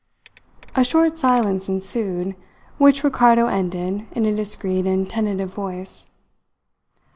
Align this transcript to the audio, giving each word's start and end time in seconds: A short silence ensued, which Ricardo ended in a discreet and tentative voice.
A 0.73 0.83
short 0.83 1.15
silence 1.19 1.69
ensued, 1.69 2.35
which 2.79 3.03
Ricardo 3.03 3.45
ended 3.45 4.07
in 4.13 4.25
a 4.25 4.35
discreet 4.35 4.87
and 4.87 5.07
tentative 5.07 5.53
voice. 5.53 6.09